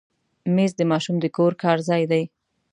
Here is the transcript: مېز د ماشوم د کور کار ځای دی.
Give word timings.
مېز 0.55 0.71
د 0.77 0.81
ماشوم 0.91 1.15
د 1.21 1.25
کور 1.37 1.51
کار 1.63 1.77
ځای 1.89 2.03
دی. 2.11 2.23